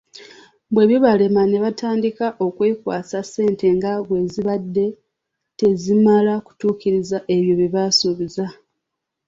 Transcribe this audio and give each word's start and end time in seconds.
Bwe 0.73 0.83
bibalema 0.89 1.41
ne 1.47 1.57
batandika 1.65 2.25
okwekwasa 2.45 3.17
ssente 3.23 3.67
nga 3.75 3.91
bwezibadde 4.07 4.85
tezimala 5.59 6.33
kutuukiriza 6.45 7.17
ebyo 7.35 7.53
byebaasuubiza. 7.59 8.45